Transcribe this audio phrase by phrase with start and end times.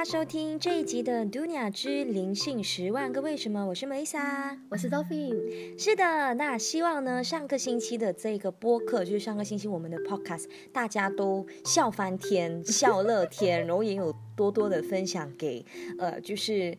[0.00, 5.78] 家收听这一集的《杜尼亚之灵性十万个为什么》，我是 Melissa，我是 Dolphin。
[5.78, 15.66] 是的，那希望呢，上个星期的这个播客，就是上个星期我们的 Podcast，大家都笑翻天、笑乐天，然后也有多多的分享给
[15.98, 16.78] 呃，就是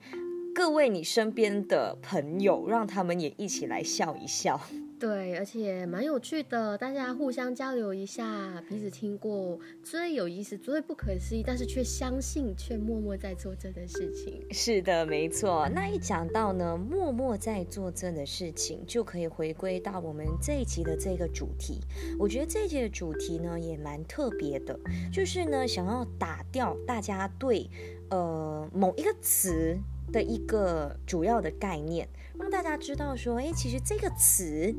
[0.55, 4.59] 各位你身边的朋友，让他们也一起来笑一笑。
[5.01, 14.45] 对，而且蛮有趣的，大家互相交流一下，彼此听过最有意思、最不可思议，但是却相信、却默默在做这的事情。
[14.51, 15.67] 是的，没错。
[15.69, 21.79] 那一讲到呢，默默在做这的事情，就可以回归到我们这一集的这个主题。
[22.19, 24.79] 我觉得这一集的主题呢，也蛮特别的，
[25.11, 27.67] 就是呢，想要打掉大家对
[28.11, 29.75] 呃某一个词
[30.11, 32.07] 的一个主要的概念。
[32.39, 34.73] 让大家知道说，哎，其实这个词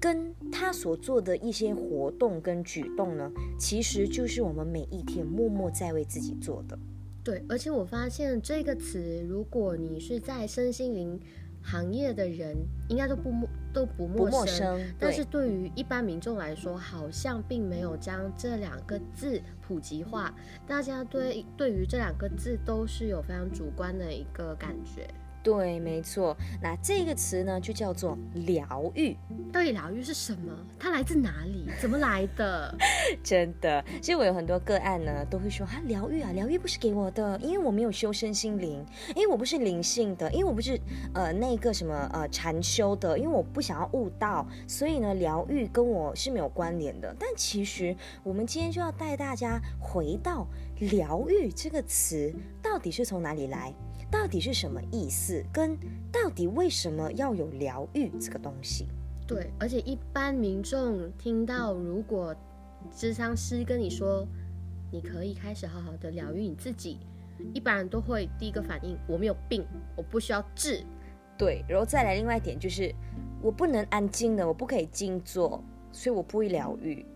[0.00, 6.78] 跟他所做的一些活动跟举动呢，其实就是我们每一天默默在为自己做的。
[7.22, 11.20] 对，而且我发现这个词，如果你是在身心灵
[11.62, 12.56] 行业的人，
[12.88, 14.80] 应该都不陌都不陌生。
[14.98, 20.34] 但是对于一般民众来说，好像并没有将这两个字普及化。
[20.66, 25.06] 大家对对于这两个字都是有非常主观的一个感觉。
[25.42, 26.36] 对，没错。
[26.62, 29.16] 那这个词呢，就叫做疗愈。
[29.52, 30.52] 到底疗愈是什么？
[30.78, 31.66] 它来自哪里？
[31.80, 32.76] 怎么来的？
[33.24, 38.84] 真的，其实我有很多个案呢，都会说啊，疗愈啊，疗愈不是给我的，因为我没有修身心灵，
[39.16, 40.78] 因为我不是灵性的，因为我不是
[41.14, 47.14] 呃那个什么呃禅修的，因为我不想要悟道，所以呢，疗愈跟我是没有关联的。
[47.18, 50.46] 但其实我们今天就要带大家回到
[50.78, 52.32] 疗愈这个词
[52.62, 53.72] 到底是从哪里来。
[54.10, 55.44] 到底是什么意思？
[55.52, 55.76] 跟
[56.10, 58.86] 到底为什么要有疗愈这个东西？
[59.26, 62.34] 对，而且一般民众听到如果
[62.90, 64.26] 智商师跟你说，
[64.90, 66.98] 你可以开始好好的疗愈你自己，
[67.54, 70.82] 一般人都会第一个反应，我没有病，我不需要治。
[71.38, 72.92] 对，然后再来另外一点就是，
[73.40, 75.62] 我不能安静的，我不可以静坐，
[75.92, 77.06] 所以我不会疗愈。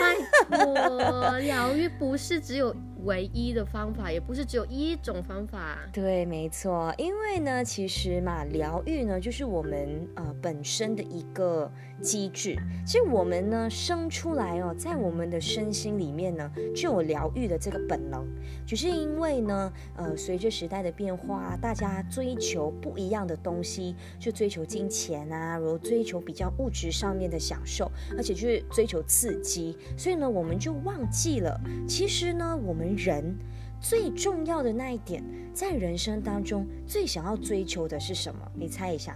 [0.00, 2.74] 拜托，疗愈不是只有。
[3.06, 12.56] 唯一的方法也不是只有一种方法，对，没错，因为呢，其实嘛，疗愈呢就是我们呃本身的一个机制。
[12.84, 18.26] 其实我们呢生出来哦，在我们的身心里面呢就有疗愈的这个本能，
[18.66, 32.86] 只是因为呢呃随着时代的变化，大家追求不一样的东西，就追求金钱啊，然后追求比较物质上面的享受，而且就是追求刺激，所以呢我们就忘记了，其实呢我们。
[32.96, 33.36] 人
[33.78, 38.40] 最重要的那一点，在人生当中最想要追求的是什么？
[38.54, 39.14] 你猜一下。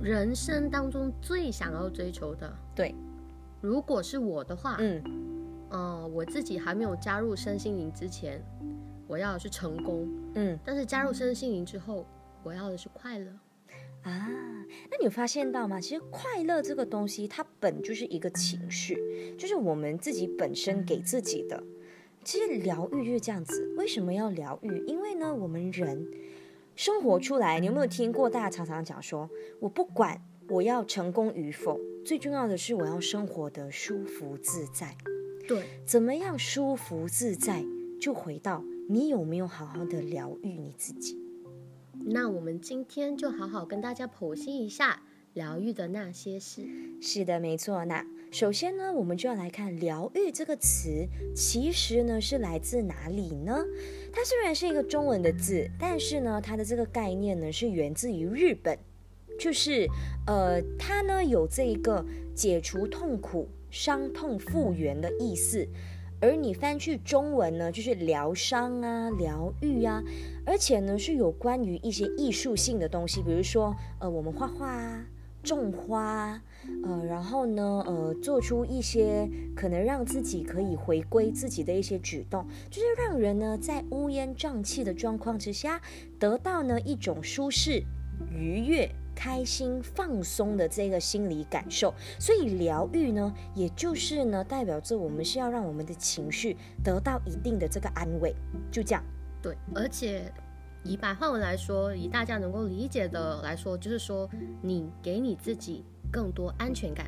[0.00, 2.94] 人生当中最想要追求的，对，
[3.60, 5.02] 如果是我的话，嗯，
[5.70, 8.40] 呃，我自己还没有加入身心灵之前，
[9.06, 12.06] 我要的是成功，嗯，但是加入身心灵之后，
[12.44, 13.30] 我要的是快乐。
[14.02, 14.28] 啊，
[14.88, 15.80] 那你有发现到吗？
[15.80, 21.60] 其实快乐这个东西，它本就是一个情绪，就是我们自己本身给自己的。
[22.22, 24.84] 其实疗愈就是这样子，为什么要疗愈？
[24.86, 26.06] 因为呢，我们人
[26.78, 28.30] 生活出来，你有没有听过？
[28.30, 29.28] 大家常常讲说，
[29.58, 34.96] 我不管我要成功与否，最重要的是我要生活的舒服自在。
[35.48, 37.64] 对，怎么样舒服自在？
[38.00, 41.20] 就回到你有没有好好的疗愈你自己？
[41.94, 45.02] 那我们今天就好好跟大家剖析一下
[45.32, 46.64] 疗愈的那些事。
[47.00, 47.84] 是的，没错。
[47.86, 53.64] 那首先呢，我们就要来看“疗愈”这个词，其实呢是来自哪里呢？
[54.12, 58.78] 它虽然是一个中文的字，但是呢，它的这个概念呢是源自于日本，
[59.40, 59.88] 就是
[60.26, 65.66] 呃，它呢有这一个解除痛苦、伤痛复原的意思。
[66.20, 70.04] 而你翻去中文呢，就是疗伤啊、疗愈啊，
[70.44, 75.06] 而且呢是有关于一些艺术性的东西，比如说呃，我们画画啊。
[75.40, 76.42] 种花，
[76.84, 85.80] 呃，然后呢，呃，做出一些可能让自己可以回归自己的一些举动，就是让人呢在乌烟瘴气的状况之下，
[86.18, 87.82] 得到呢一种舒适、
[88.30, 91.92] 愉悦、开心、放松的这个心理感受。
[92.18, 98.34] 所以疗愈呢，也就是呢代表着我们是要让我们的情绪得到一定的这个安慰，
[98.70, 99.02] 就这样。
[99.42, 100.32] 对，而且。
[100.84, 104.30] 以白话文来说，以大家能够理解的来说，就是说，
[104.62, 107.06] 你给你自己更多安全感，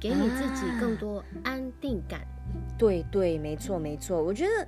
[0.00, 2.20] 给你自己更多安定感。
[2.76, 4.22] 对对，没错没错。
[4.22, 4.66] 我觉得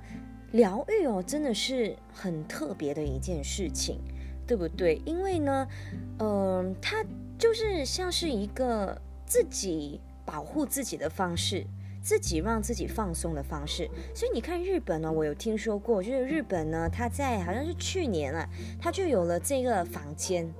[0.51, 3.99] 疗愈哦，真的是很特别的一件事情，
[4.45, 5.01] 对不对？
[5.05, 5.67] 因为呢，
[6.19, 7.03] 嗯，它
[7.37, 11.65] 就是像是一个自己保护自己的方式。
[12.03, 13.87] 自己让自己放松的方式。
[14.15, 18.49] 所以你看日本呢，我有听说过，就是日本呢，他在好像是去年啊，
[18.79, 20.51] 他就有了这个房间。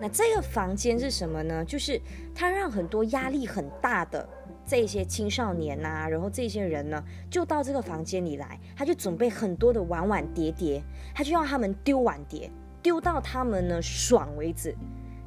[0.00, 1.64] 那这个房间是什么呢？
[1.64, 2.00] 就是
[2.34, 4.28] 他让很多压力很大的
[4.66, 10.82] 这些青少年呐，然后这些人呢，就到这个房间里来，他就准备很多的碗碗碟碟，
[11.14, 12.50] 他就让他们丢碗碟，
[12.82, 14.74] 丢到他们呢爽为止。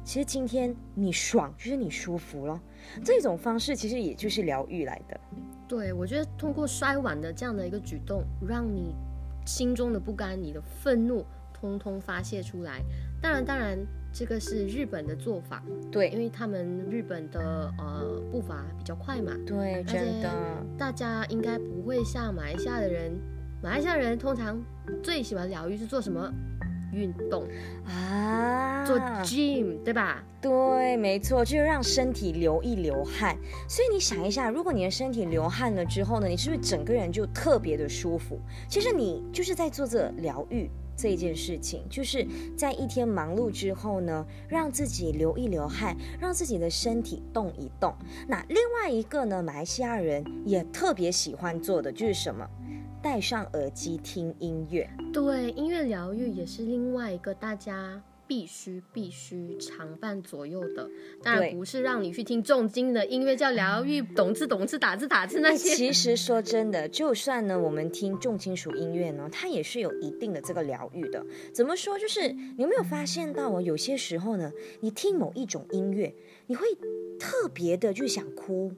[0.04, 2.60] 其实今天你爽，就是你舒服了。
[3.02, 5.18] 这种方式其实也就是疗愈来的。
[5.66, 8.94] 对，我觉得通过摔碗的这样的一个举动，让你
[9.46, 11.24] 心中的不甘、你的愤怒，
[11.64, 12.82] 通通发泄出来。
[13.20, 13.78] 当然，当然。
[14.16, 20.32] 这个是日本的做法，对，因为他们日本的呃步伐比较快嘛，对，真的，
[20.78, 23.10] 大家应该不会像马来西亚的人，
[23.60, 24.56] 马来西亚人通常
[25.02, 26.32] 最喜欢疗愈是做什么
[26.92, 27.44] 运动
[27.88, 28.84] 啊？
[28.86, 30.22] 做 gym 对吧？
[30.40, 33.36] 对，没错，就是让身体流一流汗。
[33.68, 38.38] 所以你想一下，如果你的身体流汗了之后呢，你是不是整个人就特别的舒服？
[38.68, 40.70] 其实你就是在做这疗愈。
[40.96, 42.26] 这件事情，就是
[42.56, 47.94] 在一天忙碌之后呢，让自己流一流汗，让自己的身体动一动。
[48.28, 52.48] 那另外一个呢，马来西亚人也特别喜欢做的就是什么？
[53.02, 54.88] 戴上耳机听音乐。
[55.12, 58.02] 对，音乐疗愈也是另外一个大家。
[58.26, 60.88] 必须必须常伴左右的，
[61.22, 65.74] 当然不是让你去听重金的音乐，叫疗愈，懂字懂字，打字打字那些。
[65.74, 71.24] 其实说真的，就算呢，我们听重金属音乐呢，它也是有一定的这个疗愈的。
[71.52, 71.98] 怎么说？
[71.98, 73.60] 就是你有没有发现到哦？
[73.60, 76.14] 有些时候呢，你听某一种音乐，
[76.46, 76.66] 你会
[77.18, 78.72] 特别的就想哭；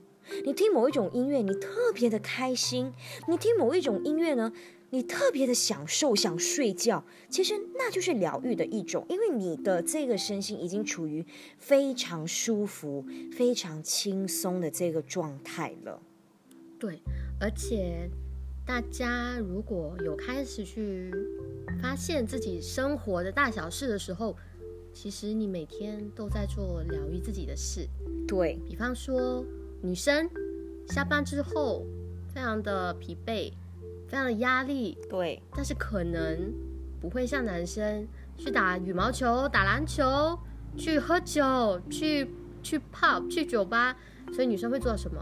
[0.44, 2.92] 你听某一种音乐，你特别的开心；
[3.28, 4.52] 你听某一种音乐呢？
[4.90, 11.26] 你特别的享受，想睡觉，其实那就是疗愈的一种，因为你的这个身心已经处于
[11.58, 16.00] 非常舒服、非常轻松的这个状态了。
[16.78, 17.00] 对，
[17.40, 18.08] 而且
[18.64, 21.10] 大家如果有开始去
[21.82, 24.36] 发现自己生活的大小事的时候，
[24.94, 27.88] 其实你每天都在做疗愈自己的事。
[28.28, 29.44] 对比方说，
[29.82, 30.30] 女生
[30.88, 31.84] 下班之后
[32.32, 33.52] 非常的疲惫。
[34.08, 36.52] 非常的压力，对，但是可能
[37.00, 38.06] 不会像男生
[38.36, 40.38] 去打羽毛球、打篮球、
[40.76, 42.30] 去喝酒、去
[42.62, 43.96] 去 pub、去酒吧，
[44.32, 45.20] 所以女生会做什么？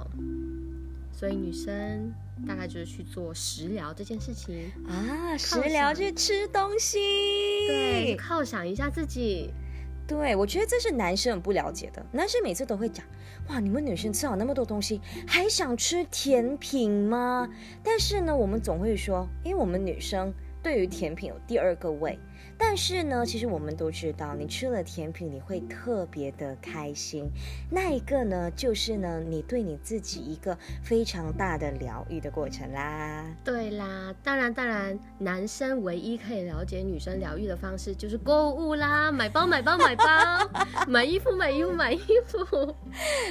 [1.12, 2.12] 所以女生
[2.46, 4.70] 大概就是去做食疗这件事情。
[4.88, 6.98] 啊，食疗去吃东西，
[7.68, 9.50] 对，犒赏一下自己。
[10.06, 12.04] 对，我觉得这是男生很不了解的。
[12.12, 13.04] 男生每次都会讲
[13.48, 17.48] ：“哇，你们女生吃好那么多东西，还想吃甜品吗？”
[17.82, 22.18] 但是呢，我们总会说，因为我们女生对于甜品有第二个胃。
[22.58, 27.28] 但是呢，其实我们都知道，你吃了甜品，你会特别的开心。
[27.70, 33.24] 那一个呢，就是呢，你对你自己一个非常大的疗愈的过程啦。
[33.44, 40.04] 对啦，当然当然，男生唯一可以了解女生疗愈的方式就是购物啦，买包买包买包，
[40.88, 42.74] 买衣服 买衣服买衣服。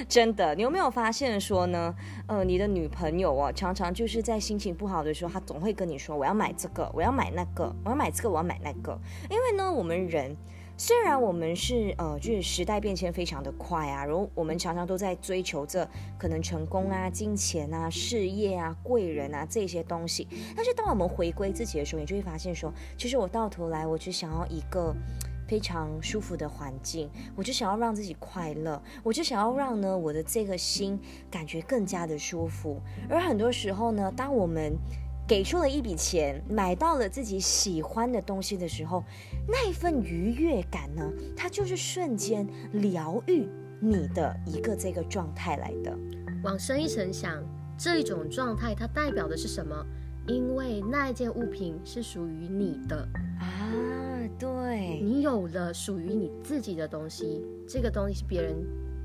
[0.08, 1.96] 真的，你有没有发现说呢？
[2.28, 8.98] 呃，你的女朋友哦，常常就是在心情不好的时候，她总会跟你说：“我要买这个，我要买那个，我要买这个，我要买那个。”
[9.30, 10.36] 因为呢，我们人
[10.78, 15.88] 虽然我们是呃，就是时代变迁非常的快啊，然后我们常常都在追求着
[16.18, 24.96] 可能成功啊、金钱啊、事业啊、贵人啊这些东西，但是当我们回归自己的时候，你就会发现说，其实我到头来，我只想要一个。
[25.46, 30.98] 非常舒服的环境，我就想要让自己快乐，我就想要让呢我的这个心
[31.30, 32.82] 感觉更加的舒服。
[33.10, 34.74] 而很多时候呢，当我们
[35.28, 39.04] 给出了一笔钱，买到了自己喜欢的东西的时候，
[39.48, 43.48] 那一份愉悦感呢，它就是瞬间疗愈
[43.80, 45.98] 你的一个这个状态来的。
[46.44, 47.42] 往深一层想，
[47.78, 49.86] 这一种状态它代表的是什么？
[50.28, 53.08] 因为那一件物品是属于你的
[53.40, 53.72] 啊。
[54.40, 58.56] 对你有了属于你自己的东西，这个东西是别人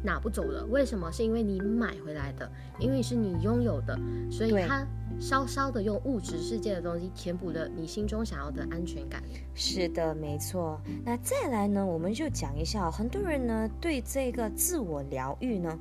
[0.03, 0.65] 拿不走了。
[0.67, 1.11] 为什么？
[1.11, 3.99] 是因为你买回来的，因为是你拥有的，
[4.31, 4.87] 所以它
[5.21, 9.23] 稍稍的用物质世界的东西填补了你心中想要的安全感。
[9.55, 10.81] 是的，没错。
[11.05, 15.79] 那再来呢，我们就讲一下，很多人呢对这个自我疗愈呢，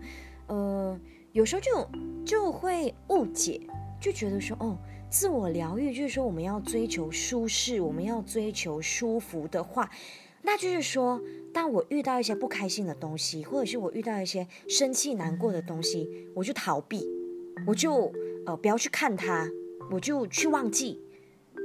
[0.48, 1.00] 呃，
[1.32, 1.90] 有时候就
[2.26, 3.62] 就会误解，
[4.00, 4.78] 就觉得说，哦。
[5.10, 9.90] 自我疗愈就是说，我们要追求舒适，我们要追求舒服的话，
[10.42, 11.22] 那就是说，
[11.60, 17.04] 但我遇到一些不开心的东西，或者是我遇到一些生气难过的东西，我就逃避，
[17.66, 18.14] 我就
[18.46, 19.50] 呃不要去看它，
[19.90, 21.02] 我就去忘记。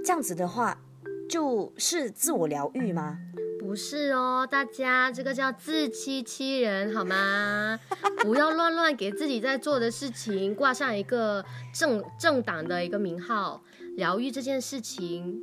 [0.02, 0.80] 这样子的话，
[1.28, 3.18] 就是自我疗愈吗？
[3.60, 7.80] 不不是哦，大家这个叫自欺欺人好吗？
[8.18, 11.42] 不要乱乱给自己在做的事情挂上一个
[11.74, 13.64] 政政党的一个名号。
[13.96, 15.40] 疗愈这件事情，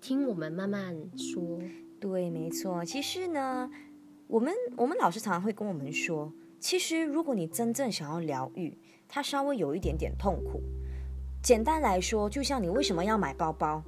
[0.00, 1.60] 听我们慢慢说。
[2.00, 2.84] 对，没错。
[2.84, 3.70] 其实呢，
[4.26, 8.76] 我们我们老师常常会跟我们说，其实如果你真正想要疗愈，
[9.08, 10.60] 它稍微有一点点痛苦。
[11.42, 13.82] 简单来说，就像你为什么要买包包？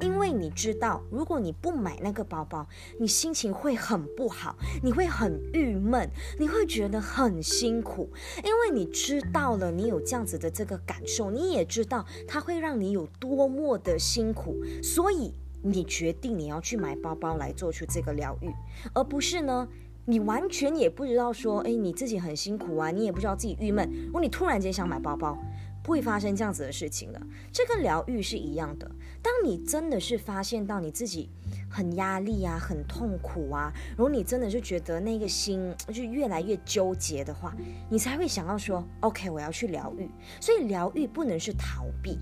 [0.00, 2.66] 因为你知道，如果你不买那个包包，
[2.98, 8.10] 你心情会很不好，你会很郁闷，你会觉得很辛苦。
[8.44, 15.32] 因为你知道了，你有这样子的这个感受，你也知道它会让你有多么的辛苦，所以
[15.64, 18.52] 你决定你要去买包包来做出这个疗愈，
[18.92, 19.66] 而不是呢，
[20.04, 25.36] 你完全也不知道说，哎，你自己很辛苦啊，你也不知道自己郁闷，如果你突然间想买包包。
[25.84, 27.20] 不会发生这样子的事情的。
[27.52, 28.90] 这个疗愈是一样的。
[29.20, 31.28] 当你真的是发现到你自己
[31.68, 37.54] 很压力啊、很痛苦啊，然后你真的是觉得那个心就越来越纠结的话，
[37.90, 40.08] 你才会想要说：“OK，我要去疗愈。”
[40.40, 42.18] 所以疗愈不能是逃避，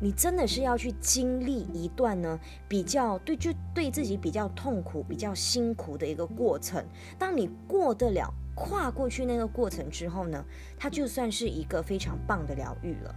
[0.00, 2.38] 你真的是要去经历一段呢
[2.68, 6.84] 比较对，就对自己比较痛苦、比较辛苦的一个过程。
[7.18, 8.32] 当你过得了。
[8.58, 10.42] 跨过去那个过程之后呢，
[10.78, 13.14] 它就算是一个非常棒的疗愈了。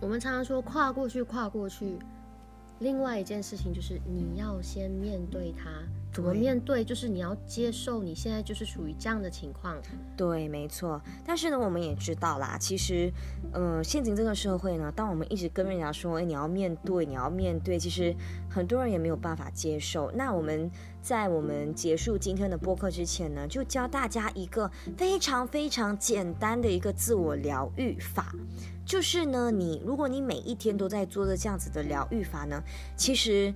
[0.00, 1.98] 我们常常说跨过去，跨过去。
[2.78, 5.68] 另外一件事情就是你要先面对它。
[6.16, 6.82] 怎么面对？
[6.82, 9.76] 就是你要接受你现在就是属于这样的情况。
[10.16, 10.98] 对，没错。
[11.26, 13.12] 但是呢，我们也知道啦，其实，
[13.52, 18.16] 呃，现今这个社会呢，当我们一直跟人家说，哎，你要面对，你要面对，其实
[18.48, 20.10] 很多人也没有办法接受。
[20.12, 20.70] 那我们
[21.02, 28.34] 在我们结束今天的播客之前呢，就教大家一个非常非常简单的一个自我疗愈法，
[28.86, 32.62] 就是呢，你如果你每一天都在做着这样子的疗愈法呢，
[32.96, 33.52] 其实。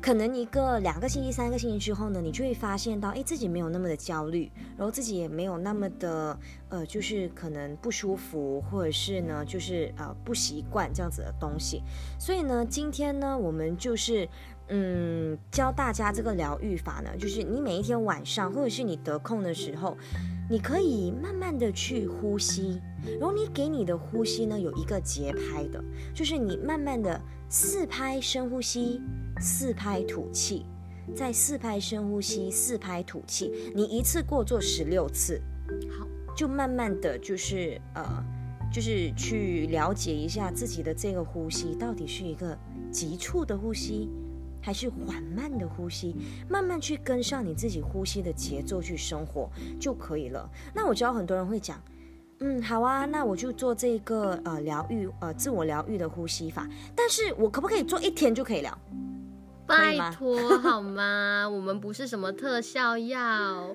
[0.00, 6.38] 可能一个两个星期、三个星期之后呢，你就会发现到，哎，自己没有那么的焦虑，然后自己也没有那么的，
[6.70, 11.82] 呃，就是可能不舒服，或者是呢，就是呃不习惯这样子的东西。
[12.18, 14.26] 所以呢，今天呢，我们就是，
[14.68, 19.96] 嗯，教大家这个疗愈法呢，就是你每一天晚上，或者是你得空的时候。
[20.50, 22.80] 你可以慢慢的去呼吸，
[23.20, 25.80] 然后你给你的呼吸呢有一个节拍的，
[26.12, 29.00] 就是你慢慢的四拍深呼吸，
[29.40, 30.66] 四拍吐气，
[31.14, 35.40] 再四拍深呼吸，四拍吐气，你一次过做十六次，
[35.96, 36.04] 好，
[36.36, 38.24] 就慢慢的就是呃，
[38.72, 42.58] 就是去了解一下自己的这个呼吸到底是一个
[42.90, 44.10] 急促的呼吸。
[44.60, 46.14] 还是缓慢的呼吸，
[46.48, 50.48] 慢慢去跟上你自己呼吸的节奏去生活就可以了。
[50.74, 51.82] 那我知道很多人会讲，
[52.40, 56.68] 嗯，好啊，那我就做这个呃疗愈呃自我疗愈的呼吸法。
[56.94, 58.78] 但是我可不可以做一天就可以了？
[59.66, 61.48] 拜托好吗？
[61.52, 63.74] 我们不是什么特效药。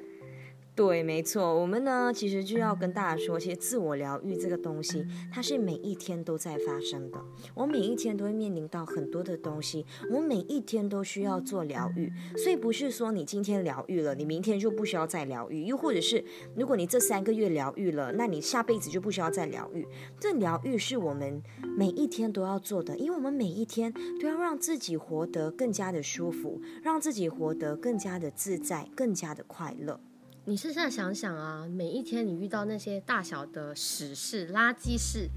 [0.76, 7.24] 对，没错，我们呢，其实就要跟大家说，其实自我疗愈这个东西，它是每一天都在发生的。
[7.54, 12.12] 我每一天都会面临到很多的东西，我每一天都需要做疗愈。
[12.36, 16.22] 所以不是说你今天疗愈了，你明天就不需要再疗愈；又或者是
[16.58, 19.88] 如果你这三个月疗愈了，那你下辈子就不需要再疗愈。
[20.20, 21.42] 这疗愈是我们
[21.78, 30.02] 每一天都要做的，因为我们每一天都要让自己活得更加的舒服，让自己活得更加的自在，更加的快乐。
[30.48, 35.28] 你现在想想啊，每一天你遇到那些大小的屎事、垃圾事，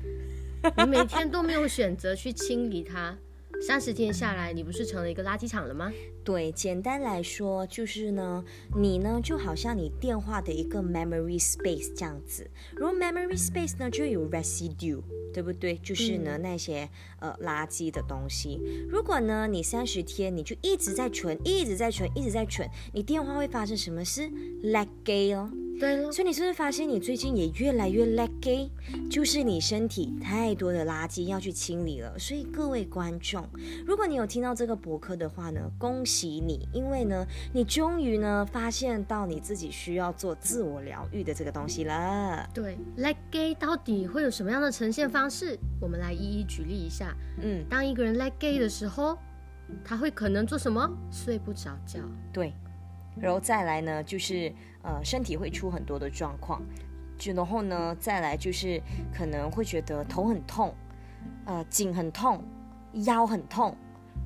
[0.77, 3.17] 你每天都没有选择去清理它。
[3.61, 5.93] 三十天下来，你不是成了一个垃圾场了吗？
[6.25, 8.45] 对，简单来说就是呢，
[8.77, 12.49] 你呢就好像你电话的一个 memory space 这样子。
[12.77, 15.03] 如果 memory space 呢就有 residue，
[15.35, 15.77] 对不对？
[15.79, 16.89] 就是呢那些
[17.19, 18.61] 呃垃圾的东西。
[18.89, 24.31] 如果呢你三十天你就一直在存，一直在存，一直在存，你电话会发生什么事
[24.63, 25.68] ？let go 哦。
[25.79, 28.69] 对，所以你是不是发现你最近也越来越 leggy，
[29.09, 32.19] 就是你身体太多的垃圾要去清理了。
[32.19, 33.49] 所以各位观众，
[33.87, 42.49] 如果你有听到这个博客的话呢，恭喜你，因为呢，你终于呢发现到你自己需要做自我疗愈的这个东西了。
[42.53, 45.57] 对，leggy 到底会有什么样的呈现方式？
[45.81, 47.15] 我们来一一举例一下。
[47.41, 49.17] 嗯，当一个人 leggy 的时候，
[49.85, 50.91] 他会可能做什么？
[51.13, 52.01] 睡不着觉。
[52.33, 52.53] 对。
[53.21, 56.63] 然后再来呢，就是呃身体会出很多的状况，
[57.17, 58.81] 就然后呢再来就是
[59.13, 60.75] 可能会觉得头很痛，
[61.45, 62.43] 呃颈很痛，
[63.05, 63.77] 腰很痛，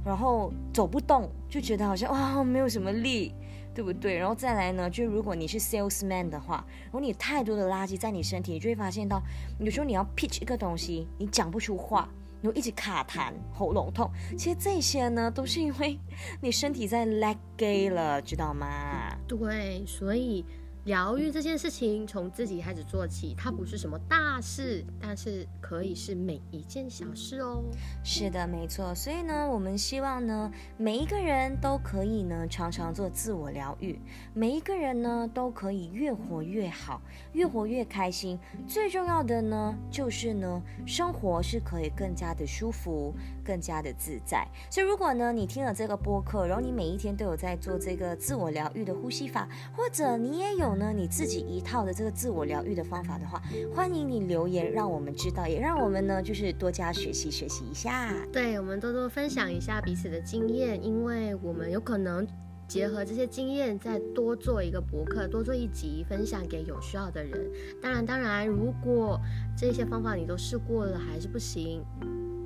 [0.04, 3.34] 然后走不动，就觉得好像哇没有什么力，
[3.75, 4.16] 对不对？
[4.16, 9.22] 然后再来呢，就如果你是 salesman 的话，如果你太多的垃圾在你身体，你就会发现到
[9.58, 12.08] 有时候你要 pitch 一个东西，你讲不出话。
[12.42, 15.99] 然后一直卡痰、喉咙痛，其实这些呢，都是因为
[16.40, 19.16] 你身体在 laggy 了，知道吗？
[19.26, 20.44] 对，所以。
[20.84, 27.62] 疗愈这件事情从自己开始做起，它不是什么大事，但是可以是每一件小事哦。
[28.02, 28.92] 是的，没错。
[28.92, 33.96] 所以呢，我们希望呢，每一个人都可以呢，常常做自我疗愈。
[34.34, 37.00] 每一个人呢，都可以越活越好，
[37.32, 38.36] 越活越开心。
[38.66, 44.44] 最重要的呢，就是呢，生活是可以更加的舒服，更加的自在。
[44.68, 50.82] 所以，如果呢，你听了这个播客，然后你每一天都有在做这个自我疗愈的呼吸法，或者你也有有。
[50.82, 53.42] 呢，你自己一套的这个自我疗愈的方法的话，
[53.74, 58.12] 欢迎你留言，让我们知道，也让我们呢就是多加学习学习一下。
[58.32, 62.26] 对，我们多多分享一下彼此的经验，因为我们有可能
[62.66, 67.50] 结合这些经验，再多做一个博客，多做一集，分享给有需要的人。
[67.80, 69.20] 当然，当然，如果
[69.56, 71.84] 这些方法你都试过了还是不行，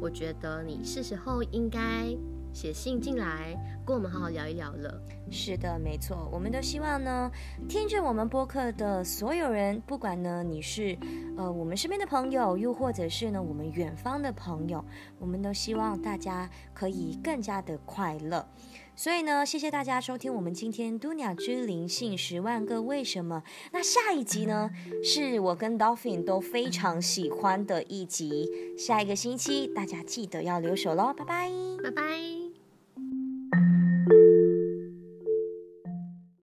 [0.00, 2.16] 我觉得你是时候应该。
[2.56, 4.98] 写信进来，跟我们好好聊一聊了。
[5.30, 7.30] 是的，没错，我们都希望呢，
[7.68, 10.96] 听着我们播客的所有人，不管呢你是
[11.36, 14.82] 呃我们身边的朋友，又或者是呢我们远方的朋友，
[15.18, 18.48] 我们都希望大家可以更加的快乐。
[18.98, 23.42] 所以呢，谢谢大家收听我们今天都鸟之灵性十万个为什么。
[23.70, 24.70] 那下一集呢，
[25.04, 28.48] 是我跟 Dolphin 都非常喜欢的一集。
[28.78, 31.50] 下一个星期大家记得要留守喽，拜拜，
[31.84, 32.45] 拜拜。